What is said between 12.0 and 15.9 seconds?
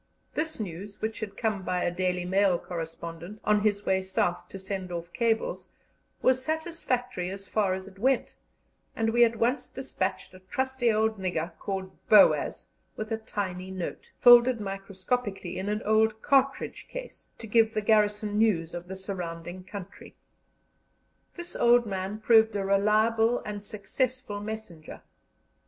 Boaz with a tiny note, folded microscopically in an